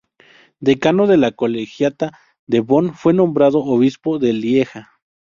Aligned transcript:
Decano 0.59 1.05
de 1.05 1.15
la 1.15 1.31
Colegiata 1.31 2.17
de 2.47 2.59
Bonn, 2.61 2.95
fue 2.95 3.13
nombrado 3.13 3.59
obispo 3.59 4.17
de 4.17 4.33
Lieja. 4.33 4.93